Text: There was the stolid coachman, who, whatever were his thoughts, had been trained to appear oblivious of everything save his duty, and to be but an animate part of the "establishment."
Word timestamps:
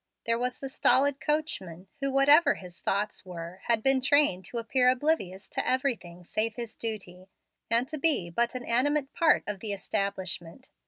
There 0.23 0.39
was 0.39 0.57
the 0.57 0.67
stolid 0.67 1.19
coachman, 1.19 1.87
who, 1.99 2.11
whatever 2.11 2.53
were 2.53 2.55
his 2.55 2.79
thoughts, 2.81 3.21
had 3.65 3.83
been 3.83 4.01
trained 4.01 4.43
to 4.45 4.57
appear 4.57 4.89
oblivious 4.89 5.47
of 5.55 5.63
everything 5.63 6.23
save 6.23 6.55
his 6.55 6.75
duty, 6.75 7.29
and 7.69 7.87
to 7.87 7.99
be 7.99 8.31
but 8.31 8.55
an 8.55 8.65
animate 8.65 9.13
part 9.13 9.43
of 9.45 9.59
the 9.59 9.73
"establishment." 9.73 10.71